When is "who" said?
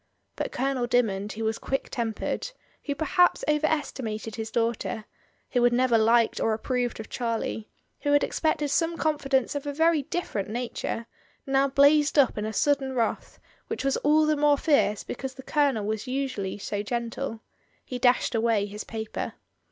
1.33-1.43, 2.85-2.95, 5.51-5.63, 7.99-8.11